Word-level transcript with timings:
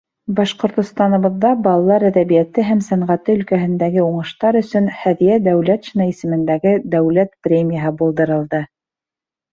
Башҡортостаныбыҙҙа 0.37 1.49
балалар 1.65 2.05
әҙәбиәте 2.09 2.65
һәм 2.69 2.81
сәнғәте 2.87 3.35
өлкәһендәге 3.39 4.05
уңыштар 4.07 4.59
өсөн 4.63 4.89
һәҙиә 5.03 5.39
Дәүләтшина 5.49 6.11
исемендәге 6.15 6.75
дәүләт 6.97 7.39
премияһы 7.49 7.97
булдырылды. 8.01 8.65